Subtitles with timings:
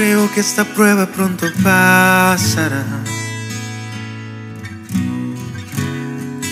[0.00, 2.86] Creo que esta prueba pronto pasará.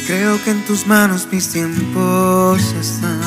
[0.07, 3.23] Creo que en tus manos mis tiempos están.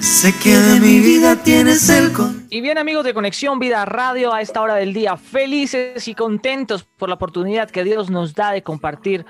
[0.00, 2.46] Sé que de mi vida tienes el control.
[2.48, 6.84] Y bien amigos de Conexión Vida Radio a esta hora del día, felices y contentos
[6.84, 9.26] por la oportunidad que Dios nos da de compartir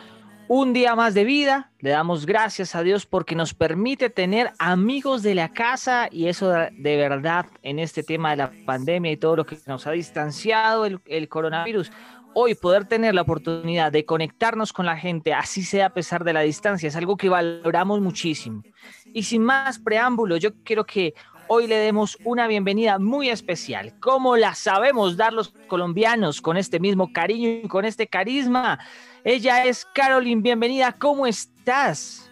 [0.49, 1.71] un día más de vida.
[1.81, 6.51] Le damos gracias a Dios porque nos permite tener amigos de la casa y eso
[6.51, 10.87] de verdad en este tema de la pandemia y todo lo que nos ha distanciado
[10.87, 11.91] el, coronavirus.
[12.35, 16.33] Hoy poder tener la oportunidad de conectarnos con la gente, así sea a pesar de
[16.33, 18.65] la distancia, es algo que valoramos muchísimo.
[19.05, 21.15] Y sin más preámbulo, yo quiero que
[21.49, 26.81] hoy le demos una bienvenida muy especial, como la sabemos dar los colombianos, con este
[26.81, 28.79] mismo cariño y con este carisma.
[29.25, 32.31] Ella es Caroline, bienvenida, ¿cómo estás?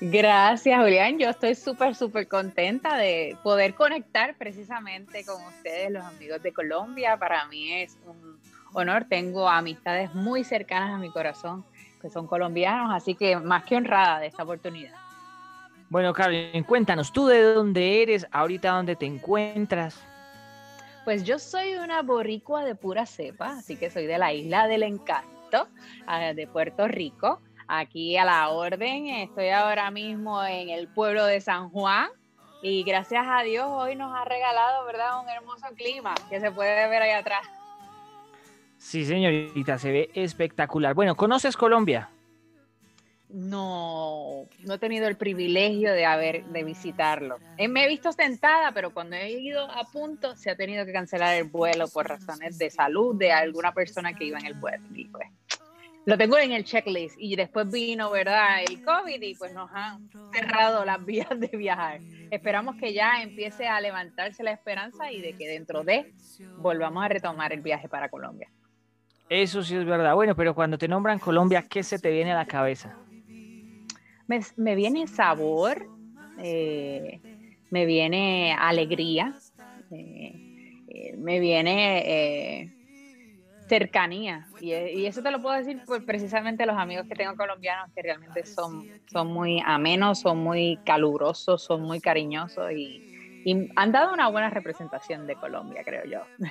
[0.00, 1.18] Gracias, Julián.
[1.18, 7.16] Yo estoy súper, súper contenta de poder conectar precisamente con ustedes, los amigos de Colombia.
[7.16, 8.38] Para mí es un
[8.72, 9.06] honor.
[9.08, 11.64] Tengo amistades muy cercanas a mi corazón
[12.02, 15.03] que son colombianos, así que más que honrada de esta oportunidad.
[15.90, 18.26] Bueno, Caroline, cuéntanos, ¿tú de dónde eres?
[18.32, 20.00] ¿Ahorita dónde te encuentras?
[21.04, 24.82] Pues yo soy una boricua de pura cepa, así que soy de la isla del
[24.82, 25.68] encanto
[26.34, 27.40] de Puerto Rico.
[27.68, 32.08] Aquí a la orden, estoy ahora mismo en el pueblo de San Juan
[32.62, 35.20] y gracias a Dios hoy nos ha regalado, ¿verdad?
[35.22, 37.46] Un hermoso clima que se puede ver ahí atrás.
[38.78, 40.94] Sí, señorita, se ve espectacular.
[40.94, 42.10] Bueno, ¿conoces Colombia?
[43.34, 47.38] No, no he tenido el privilegio de haber de visitarlo.
[47.58, 50.92] Eh, me he visto sentada, pero cuando he ido a punto se ha tenido que
[50.92, 54.84] cancelar el vuelo por razones de salud de alguna persona que iba en el vuelo.
[54.94, 55.26] Y pues
[56.06, 58.62] lo tengo en el checklist y después vino, ¿verdad?
[58.68, 61.98] El COVID y pues nos han cerrado las vías de viajar.
[62.30, 66.12] Esperamos que ya empiece a levantarse la esperanza y de que dentro de
[66.58, 68.48] volvamos a retomar el viaje para Colombia.
[69.28, 70.14] Eso sí es verdad.
[70.14, 72.96] Bueno, pero cuando te nombran Colombia, ¿qué se te viene a la cabeza?
[74.26, 75.86] Me, viene sabor,
[76.38, 77.20] eh,
[77.70, 79.34] me viene alegría,
[79.90, 82.72] eh, eh, me viene
[83.68, 84.46] cercanía.
[84.60, 84.72] Y,
[85.06, 88.86] eso te lo puedo decir por precisamente los amigos que tengo colombianos que realmente son,
[89.06, 93.10] son muy amenos, son muy calurosos, son muy cariñosos y,
[93.76, 96.20] han dado una buena representación de Colombia, creo yo.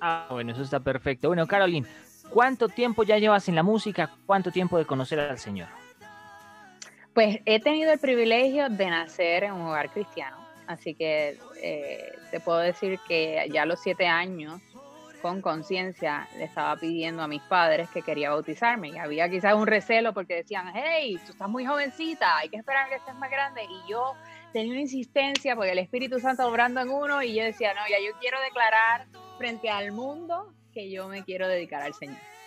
[0.00, 1.26] Ah, bueno, eso está perfecto.
[1.26, 1.84] Bueno, Caroline,
[2.30, 4.08] ¿cuánto tiempo ya llevas en la música?
[4.26, 5.66] ¿Cuánto tiempo de conocer al Señor?
[7.18, 10.36] Pues he tenido el privilegio de nacer en un hogar cristiano,
[10.68, 14.62] así que eh, te puedo decir que ya a los siete años
[15.20, 19.66] con conciencia le estaba pidiendo a mis padres que quería bautizarme y había quizás un
[19.66, 23.64] recelo porque decían, hey, tú estás muy jovencita, hay que esperar que estés más grande
[23.64, 24.14] y yo
[24.52, 27.96] tenía una insistencia porque el Espíritu Santo obrando en uno y yo decía, no, ya
[27.98, 29.08] yo quiero declarar
[29.38, 32.37] frente al mundo que yo me quiero dedicar al Señor.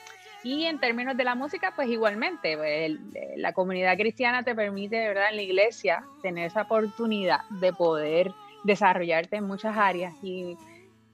[0.44, 2.92] Y en términos de la música, pues igualmente, pues,
[3.38, 5.30] la comunidad cristiana te permite, ¿verdad?
[5.30, 8.32] En la iglesia tener esa oportunidad de poder
[8.64, 10.58] desarrollarte en muchas áreas y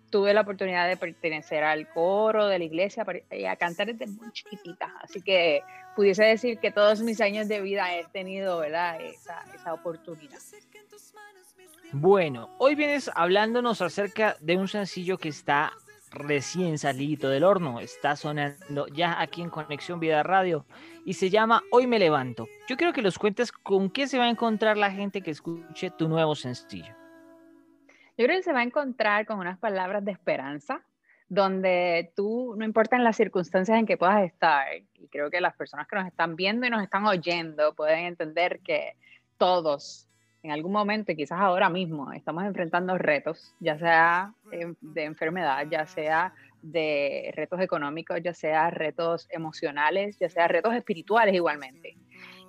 [0.10, 4.32] tuve la oportunidad de pertenecer al coro de la iglesia y a cantar desde muy
[4.32, 4.94] chiquitita.
[5.02, 5.62] Así que
[5.96, 9.02] pudiese decir que todos mis años de vida he tenido ¿verdad?
[9.02, 10.40] Esa, esa oportunidad.
[11.92, 15.74] Bueno, hoy vienes hablándonos acerca de un sencillo que está
[16.12, 20.66] recién salido del horno, está sonando ya aquí en Conexión Vida Radio
[21.06, 22.48] y se llama Hoy me levanto.
[22.68, 25.92] Yo quiero que los cuentes con qué se va a encontrar la gente que escuche
[25.92, 26.96] tu nuevo sencillo.
[28.18, 30.82] Yo creo que se va a encontrar con unas palabras de esperanza,
[31.30, 35.56] donde tú, no importa en las circunstancias en que puedas estar, y creo que las
[35.56, 38.96] personas que nos están viendo y nos están oyendo pueden entender que
[39.38, 40.07] todos,
[40.48, 45.86] en algún momento, y quizás ahora mismo, estamos enfrentando retos, ya sea de enfermedad, ya
[45.86, 51.98] sea de retos económicos, ya sea retos emocionales, ya sea retos espirituales igualmente.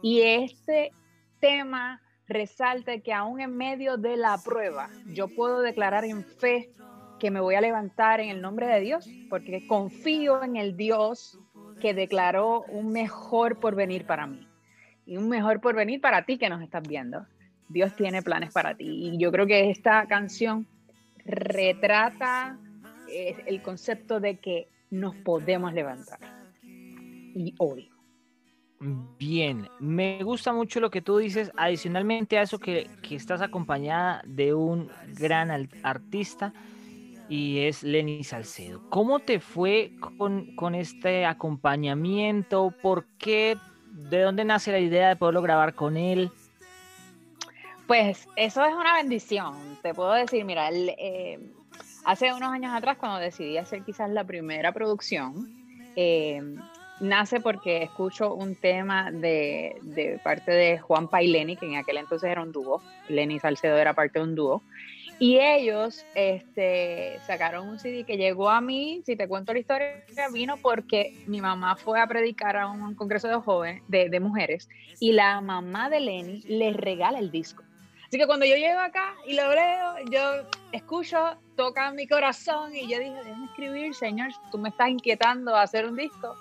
[0.01, 0.93] Y este
[1.41, 6.71] tema resalta que aún en medio de la prueba, yo puedo declarar en fe
[7.19, 11.41] que me voy a levantar en el nombre de Dios, porque confío en el Dios
[11.81, 14.47] que declaró un mejor porvenir para mí
[15.05, 17.27] y un mejor porvenir para ti que nos estás viendo.
[17.69, 18.85] Dios tiene planes para ti.
[18.87, 20.67] Y yo creo que esta canción
[21.25, 22.59] retrata
[23.11, 26.19] eh, el concepto de que nos podemos levantar.
[26.63, 27.91] Y hoy.
[29.19, 34.55] Bien, me gusta mucho lo que tú dices, adicionalmente a eso que, estás acompañada de
[34.55, 36.53] un gran artista
[37.29, 38.89] y es Lenny Salcedo.
[38.89, 42.73] ¿Cómo te fue con, con, este acompañamiento?
[42.81, 43.57] ¿Por qué?
[43.91, 46.31] ¿De dónde nace la idea de poderlo grabar con él?
[47.89, 49.79] Pues eso es una bendición.
[49.83, 51.41] Te puedo decir, mira, eh,
[52.05, 55.49] hace unos años atrás cuando decidí hacer quizás la primera producción,
[55.97, 56.39] eh,
[57.01, 62.31] nace porque escucho un tema de, parte de Juan y Lenny, que en aquel entonces
[62.31, 62.83] era un dúo.
[63.09, 64.63] Lenny Salcedo era parte de un dúo.
[65.19, 70.05] Y ellos este, sacaron un CD que llegó a mí, si te cuento la historia,
[70.31, 74.69] vino porque mi mamá fue a predicar a un congreso de jóvenes, de, de mujeres,
[75.01, 77.65] y la mamá de Lenny les regala el disco.
[78.09, 82.89] Así que cuando yo llego acá y lo leo, yo escucho, toca mi corazón y
[82.89, 86.35] yo dije, déjame escribir, Señor, tú me estás inquietando a hacer un disco.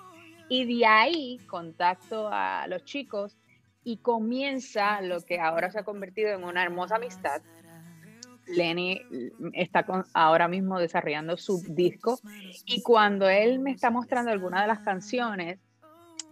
[0.47, 3.37] Y de ahí contacto a los chicos
[3.83, 7.41] y comienza lo que ahora se ha convertido en una hermosa amistad.
[8.47, 9.01] Lenny
[9.51, 12.17] está ahora mismo desarrollando su disco
[12.65, 15.59] y cuando él me está mostrando alguna de las canciones,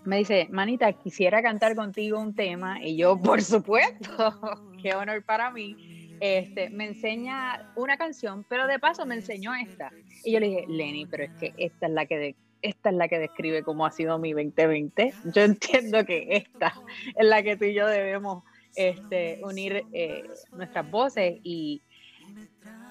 [0.05, 4.33] me dice, Manita, quisiera cantar contigo un tema y yo, por supuesto,
[4.85, 5.75] qué honor para mí.
[6.19, 9.91] Este, me enseña una canción, pero de paso me enseñó esta.
[10.23, 13.07] Y yo le dije, Lenny, pero es que esta es la que esta es la
[13.07, 15.13] que describe cómo ha sido mi 2020.
[15.33, 16.73] Yo entiendo que esta
[17.15, 18.43] es la que tú y yo debemos
[18.75, 21.81] este, unir eh, nuestras voces y,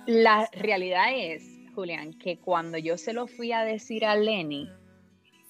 [0.06, 1.42] la realidad es,
[1.74, 4.68] Julián, que cuando yo se lo fui a decir a Lenny,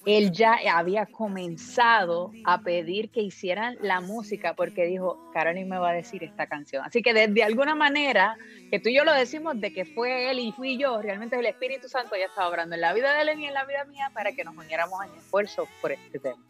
[0.06, 5.90] él ya había comenzado a pedir que hicieran la música porque dijo, Carolyn me va
[5.90, 6.84] a decir esta canción.
[6.84, 8.36] Así que de, alguna manera,
[8.70, 11.46] que tú y yo lo decimos de que fue él y fui yo, realmente el
[11.46, 14.10] Espíritu Santo ya estaba obrando en la vida de Lenny y en la vida mía
[14.12, 16.42] para que nos uniéramos en esfuerzo por este tema.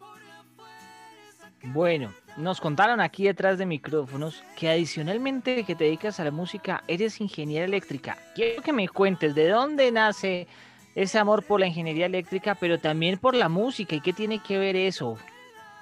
[1.63, 6.83] Bueno, nos contaron aquí detrás de micrófonos que adicionalmente que te dedicas a la música,
[6.87, 8.17] eres ingeniera eléctrica.
[8.35, 10.47] Quiero que me cuentes de dónde nace
[10.95, 14.57] ese amor por la ingeniería eléctrica, pero también por la música y qué tiene que
[14.57, 15.17] ver eso.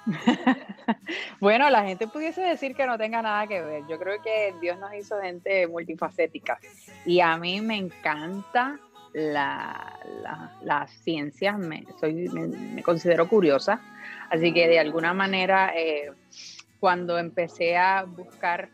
[1.40, 3.84] bueno, la gente pudiese decir que no tenga nada que ver.
[3.88, 6.58] Yo creo que Dios nos hizo gente multifacética
[7.06, 8.78] y a mí me encanta
[9.14, 9.98] la,
[10.62, 13.80] las ciencias, me, soy, me considero curiosa
[14.30, 16.10] Así que de alguna manera, eh,
[16.80, 18.68] cuando empecé a buscar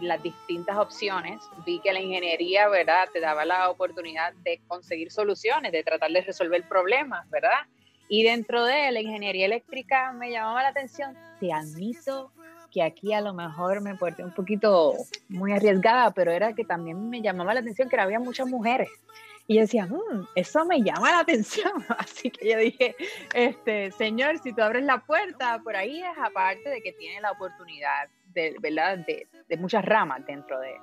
[0.00, 5.72] las distintas opciones, vi que la ingeniería, ¿verdad?, te daba la oportunidad de conseguir soluciones,
[5.72, 7.66] de tratar de resolver problemas, ¿verdad?
[8.08, 12.32] Y dentro de la ingeniería eléctrica me llamaba la atención, te admito
[12.70, 14.94] que aquí a lo mejor me porté un poquito
[15.28, 18.90] muy arriesgada, pero era que también me llamaba la atención que había muchas mujeres.
[19.48, 21.72] Y yo decía, mm, eso me llama la atención.
[21.98, 22.96] Así que yo dije,
[23.32, 27.32] este, Señor, si tú abres la puerta, por ahí es aparte de que tiene la
[27.32, 28.98] oportunidad de, ¿verdad?
[28.98, 30.76] de, muchas ramas dentro de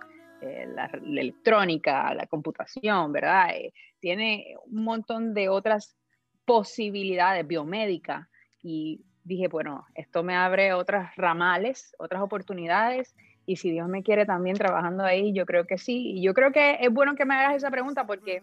[0.75, 3.51] la, electrónica, la computación, ¿verdad?
[3.55, 5.95] Eh, tiene un montón de otras
[6.43, 8.27] posibilidades biomédicas
[8.61, 13.15] y dije, bueno, esto me abre otras ramales, otras oportunidades
[13.45, 16.11] y si Dios me quiere también trabajando ahí, yo creo que sí.
[16.15, 18.41] Y yo creo que es bueno que me hagas esa pregunta porque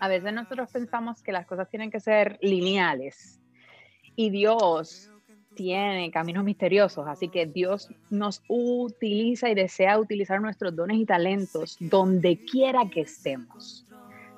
[0.00, 3.40] a veces nosotros pensamos que las cosas tienen que ser lineales
[4.16, 5.09] y Dios
[5.60, 11.76] tiene caminos misteriosos, así que Dios nos utiliza y desea utilizar nuestros dones y talentos
[11.80, 13.84] donde quiera que estemos.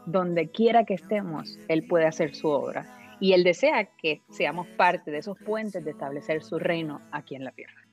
[0.05, 3.17] Donde quiera que estemos, Él puede hacer su obra.
[3.21, 7.45] Y Él desea que seamos parte de esos puentes de establecer su reino aquí en
[7.45, 7.87] la tierra.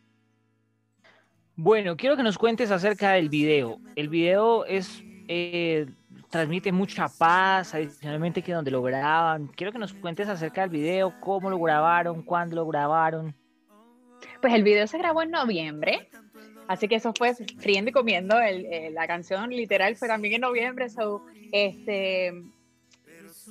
[1.56, 3.78] Bueno, quiero que nos cuentes acerca del video.
[3.96, 5.86] El video es eh,
[6.30, 9.48] transmite mucha paz, adicionalmente que donde lo graban.
[9.48, 13.36] Quiero que nos cuentes acerca del video, cómo lo grabaron, cuándo lo grabaron.
[14.42, 16.10] Pues el video se grabó en noviembre,
[16.68, 18.40] así que eso fue friendo y comiendo.
[18.40, 20.90] Eh, la canción literal fue también en noviembre.
[20.90, 22.32] So, este,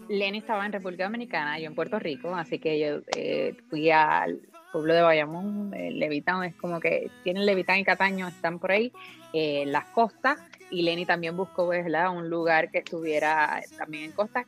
[0.08, 4.40] Lenny estaba en República Dominicana, yo en Puerto Rico, así que yo eh, fui al
[4.72, 8.92] pueblo de Bayamón, eh, Levitán, es como que tienen Levitán y Cataño, están por ahí,
[9.32, 10.38] eh, las costas,
[10.70, 12.10] y Lenny también buscó ¿verdad?
[12.10, 14.46] un lugar que estuviera también en costa.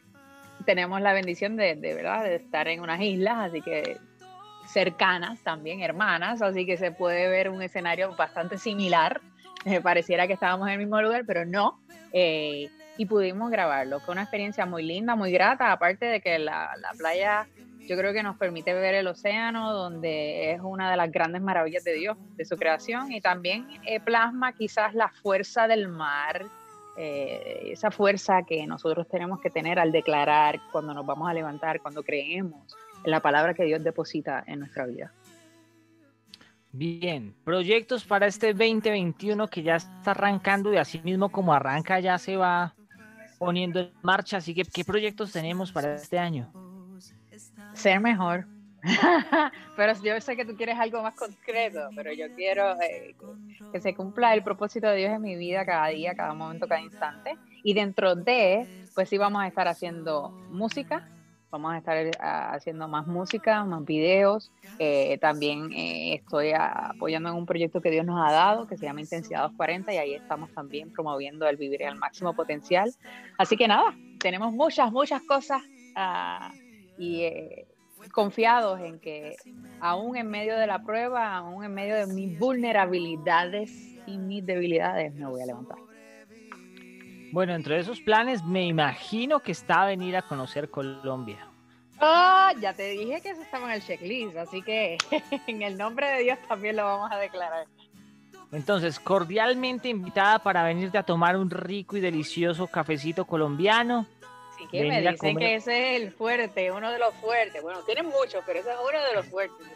[0.66, 2.24] Tenemos la bendición de, de, ¿verdad?
[2.24, 3.96] de estar en unas islas, así que
[4.66, 9.20] cercanas también, hermanas, así que se puede ver un escenario bastante similar.
[9.64, 11.80] me pareciera que estábamos en el mismo lugar, pero no.
[12.12, 14.00] Eh, y pudimos grabarlo.
[14.00, 17.46] Fue una experiencia muy linda, muy grata, aparte de que la, la playa
[17.90, 21.82] yo creo que nos permite ver el océano, donde es una de las grandes maravillas
[21.82, 26.46] de Dios, de su creación, y también eh, plasma quizás la fuerza del mar,
[26.96, 31.80] eh, esa fuerza que nosotros tenemos que tener al declarar cuando nos vamos a levantar,
[31.82, 35.12] cuando creemos en la palabra que Dios deposita en nuestra vida.
[36.70, 42.16] Bien, proyectos para este 2021 que ya está arrancando y así mismo como arranca ya
[42.18, 42.72] se va
[43.40, 46.69] poniendo en marcha, así que ¿qué proyectos tenemos para este año?
[47.80, 48.46] Ser mejor,
[49.76, 53.14] pero yo sé que tú quieres algo más concreto, pero yo quiero eh,
[53.72, 56.80] que, se cumpla el propósito de Dios en mi vida cada día, cada momento, cada
[56.80, 57.36] instante.
[57.62, 61.08] Y dentro de, pues sí vamos a estar haciendo música,
[61.50, 64.50] vamos a estar eh, haciendo más música, más videos.
[64.78, 69.00] Eh, también estoy apoyando en un proyecto que Dios nos ha dado, que se llama
[69.00, 72.92] Intensidad 240, y ahí estamos también promoviendo el vivir al máximo potencial.
[73.36, 75.62] Así que nada, tenemos muchas, muchas cosas.
[75.96, 76.69] Uh,
[77.00, 77.26] y
[78.12, 79.36] confiados en que
[79.80, 83.70] aún en medio de la prueba, aún en medio de mis vulnerabilidades
[84.06, 85.78] y mis debilidades, me voy a levantar.
[87.32, 91.38] Bueno, entre esos planes me imagino que está venir a conocer Colombia.
[92.00, 94.98] Ah, ya te dije que eso estaba en el checklist, así que
[95.46, 97.66] en el nombre de Dios también lo vamos a declarar.
[98.52, 104.06] Entonces, cordialmente invitada para venirte a tomar un rico y delicioso cafecito colombiano
[104.70, 107.62] que me dicen que ese es el fuerte, uno de los fuertes.
[107.62, 109.66] Bueno, tienen muchos, pero ese es uno de los fuertes.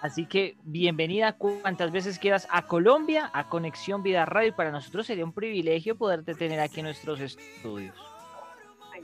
[0.00, 4.54] Así que bienvenida cuantas veces quieras a Colombia, a Conexión Vida Radio.
[4.54, 7.94] Para nosotros sería un privilegio poderte tener aquí en nuestros estudios.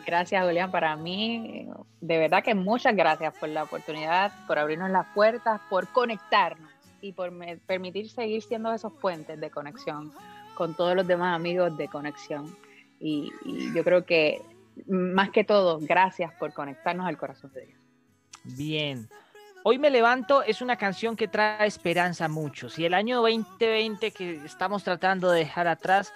[0.06, 0.71] Gracias, Julián.
[0.71, 1.68] Para mí,
[2.00, 6.71] de verdad que muchas gracias por la oportunidad, por abrirnos las puertas, por conectarnos
[7.02, 7.30] y por
[7.66, 10.12] permitir seguir siendo esos puentes de conexión
[10.54, 12.56] con todos los demás amigos de conexión.
[12.99, 13.30] y
[13.75, 14.40] yo creo que
[14.87, 17.80] más que todo, gracias por conectarnos al corazón de Dios.
[18.45, 19.09] Bien.
[19.64, 22.78] Hoy me levanto es una canción que trae esperanza a muchos.
[22.78, 26.12] Y el año 2020 que estamos tratando de dejar atrás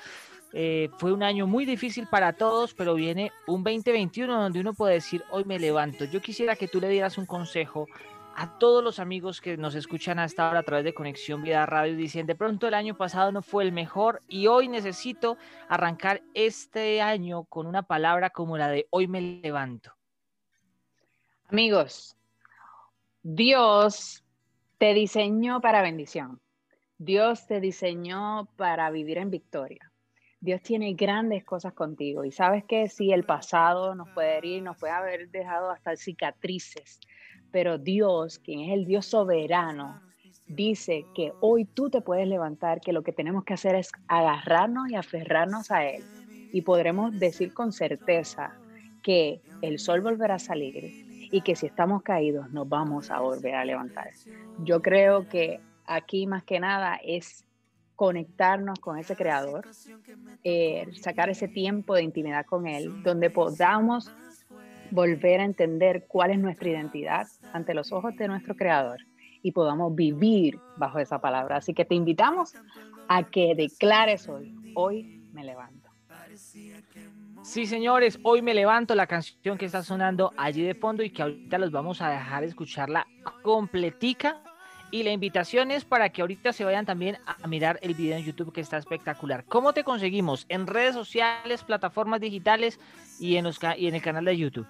[0.52, 4.95] eh, fue un año muy difícil para todos, pero viene un 2021 donde uno puede
[4.95, 6.05] decir, hoy me levanto.
[6.05, 7.87] Yo quisiera que tú le dieras un consejo
[8.40, 11.94] a todos los amigos que nos escuchan hasta ahora a través de Conexión Vida Radio
[11.94, 15.37] dicen, de pronto el año pasado no fue el mejor y hoy necesito
[15.68, 19.92] arrancar este año con una palabra como la de hoy me levanto.
[21.50, 22.16] Amigos,
[23.23, 24.25] Dios
[24.78, 26.40] te diseñó para bendición.
[26.97, 29.92] Dios te diseñó para vivir en victoria.
[30.40, 34.78] Dios tiene grandes cosas contigo y sabes que si el pasado nos puede herir, nos
[34.78, 37.00] puede haber dejado hasta cicatrices,
[37.50, 40.00] pero Dios, quien es el Dios soberano,
[40.47, 44.90] dice que hoy tú te puedes levantar, que lo que tenemos que hacer es agarrarnos
[44.90, 46.02] y aferrarnos a Él.
[46.52, 48.57] Y podremos decir con certeza
[49.02, 53.54] que el sol volverá a salir y que si estamos caídos nos vamos a volver
[53.54, 54.11] a levantar.
[54.64, 57.45] Yo creo que aquí más que nada es
[57.95, 59.69] conectarnos con ese creador,
[60.42, 64.11] eh, sacar ese tiempo de intimidad con Él, donde podamos
[64.90, 68.99] volver a entender cuál es nuestra identidad ante los ojos de nuestro Creador
[69.42, 71.56] y podamos vivir bajo esa palabra.
[71.56, 72.54] Así que te invitamos
[73.09, 75.90] a que declares hoy, hoy me levanto.
[77.42, 81.23] Sí, señores, hoy me levanto la canción que está sonando allí de fondo y que
[81.23, 83.06] ahorita los vamos a dejar escucharla
[83.42, 84.42] completica.
[84.92, 88.25] Y la invitación es para que ahorita se vayan también a mirar el video en
[88.25, 89.44] YouTube que está espectacular.
[89.44, 90.47] ¿Cómo te conseguimos?
[90.49, 92.80] En redes sociales, plataformas digitales
[93.20, 94.66] y en, los, y en el canal de YouTube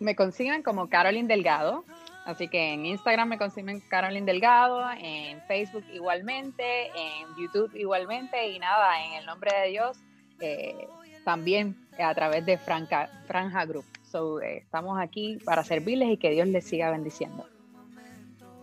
[0.00, 1.84] me consiguen como Carolyn Delgado.
[2.24, 8.58] Así que en Instagram me consiguen Carolyn Delgado, en Facebook igualmente, en YouTube igualmente y
[8.58, 9.98] nada, en el nombre de Dios
[10.40, 10.88] eh,
[11.24, 13.84] también a través de Franca, Franja Group.
[14.02, 17.46] So, eh, estamos aquí para servirles y que Dios les siga bendiciendo.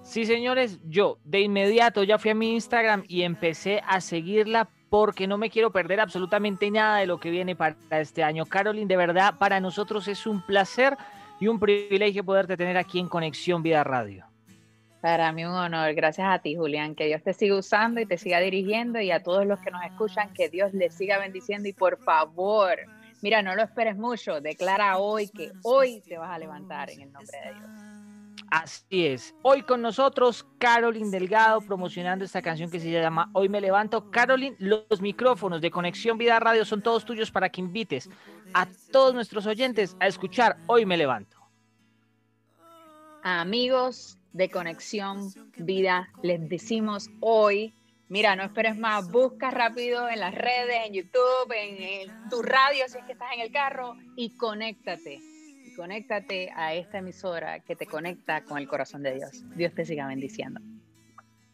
[0.03, 5.27] Sí, señores, yo de inmediato ya fui a mi Instagram y empecé a seguirla porque
[5.27, 8.45] no me quiero perder absolutamente nada de lo que viene para este año.
[8.45, 10.97] Carolyn, de verdad, para nosotros es un placer
[11.39, 14.25] y un privilegio poderte tener aquí en Conexión Vida Radio.
[15.01, 18.17] Para mí un honor, gracias a ti Julián, que Dios te siga usando y te
[18.17, 21.73] siga dirigiendo y a todos los que nos escuchan, que Dios les siga bendiciendo y
[21.73, 22.77] por favor,
[23.21, 27.11] mira, no lo esperes mucho, declara hoy que hoy te vas a levantar en el
[27.11, 27.96] nombre de Dios.
[28.49, 29.35] Así es.
[29.41, 34.09] Hoy con nosotros Carolyn Delgado promocionando esta canción que se llama Hoy me levanto.
[34.09, 38.09] Carolyn, los micrófonos de Conexión Vida Radio son todos tuyos para que invites
[38.53, 41.37] a todos nuestros oyentes a escuchar Hoy me levanto.
[43.23, 47.73] Amigos de Conexión Vida, les decimos hoy,
[48.07, 52.85] mira, no esperes más, busca rápido en las redes, en YouTube, en, en tu radio
[52.87, 55.36] si es que estás en el carro y conéctate
[55.77, 59.43] conéctate a esta emisora que te conecta con el corazón de Dios.
[59.55, 60.59] Dios te siga bendiciendo.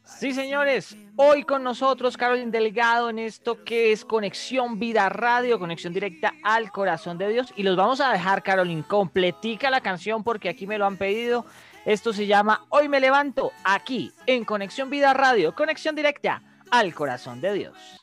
[0.06, 5.94] Sí, señores, hoy con nosotros Carolyn Delgado en esto que es Conexión Vida Radio, conexión
[5.94, 7.53] directa al corazón de Dios.
[7.56, 11.46] Y los vamos a dejar, Carolyn, completica la canción porque aquí me lo han pedido.
[11.86, 17.42] Esto se llama Hoy me levanto aquí en Conexión Vida Radio, conexión directa al corazón
[17.42, 18.02] de Dios.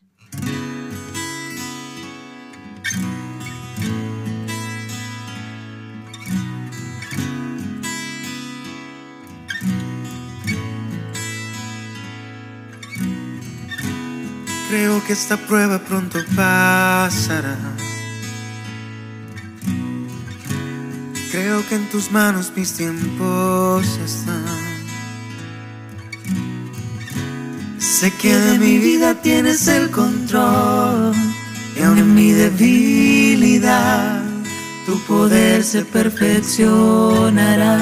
[14.70, 17.58] Creo que esta prueba pronto pasará.
[21.32, 24.44] Creo que en tus manos mis tiempos están.
[27.78, 31.16] Sé que de mi vida tienes el control
[31.76, 34.22] y aun en mi debilidad
[34.86, 37.76] tu poder se perfeccionará.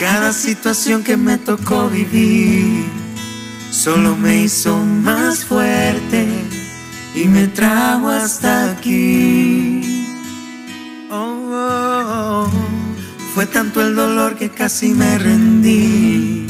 [0.00, 2.97] Cada situación que me tocó vivir
[3.78, 6.26] solo me hizo más fuerte
[7.14, 9.80] y me trajo hasta aquí.
[11.10, 12.50] Oh, oh, oh.
[13.34, 16.48] Fue tanto el dolor que casi me rendí.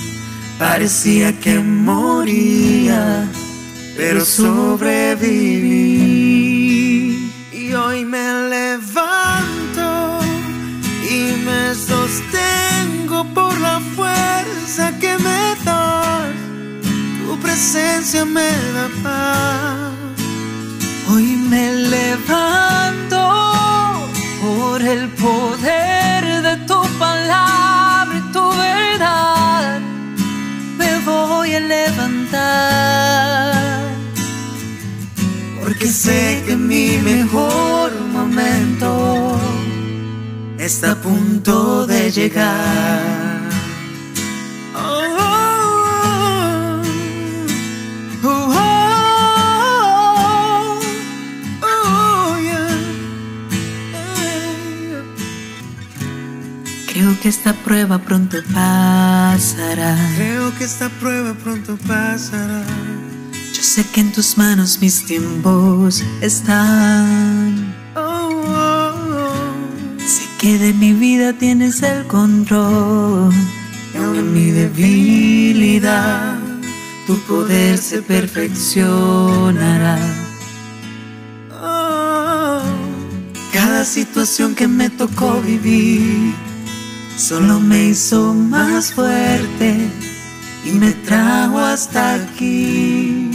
[0.59, 3.29] Parecía que moría,
[3.95, 5.21] pero sobreviví.
[7.53, 10.21] Y hoy me levanto
[11.11, 15.48] y me sostengo por la fuerza que me
[17.59, 19.93] presencia me da paz.
[21.11, 23.21] Hoy me levanto
[24.41, 29.81] por el poder de tu palabra y tu verdad.
[30.79, 33.03] Me voy a levantar.
[35.61, 39.37] Porque sé que mi mejor momento
[40.59, 43.28] está a punto de llegar.
[57.29, 59.95] Que esta prueba pronto pasará.
[60.17, 62.65] Creo que esta prueba pronto pasará.
[63.53, 67.75] Yo sé que en tus manos mis tiempos están.
[67.95, 68.95] Oh, oh,
[69.27, 70.01] oh.
[70.07, 73.35] Sé que de mi vida tienes el control.
[73.93, 76.39] Y en mi debilidad,
[77.07, 79.99] tu poder se perfeccionará.
[83.53, 86.48] Cada situación que me tocó vivir
[87.19, 89.77] solo me hizo más fuerte
[90.65, 93.31] y me trajo hasta aquí.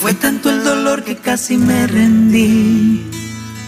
[0.00, 3.06] Fue tanto el dolor que casi me rendí.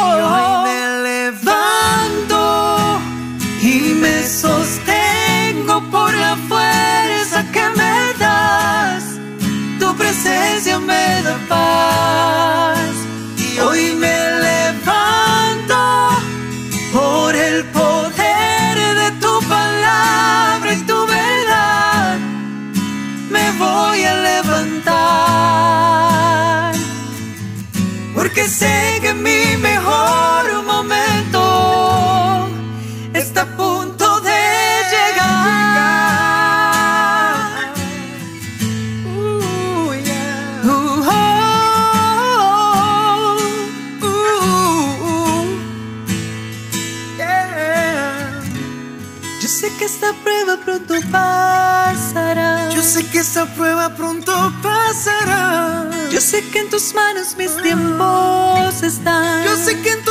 [50.79, 52.69] pronto pasará.
[52.69, 55.89] Yo sé que esta prueba pronto pasará.
[56.11, 59.43] Yo sé que en tus manos mis tiempos están.
[59.45, 60.04] Yo sé que en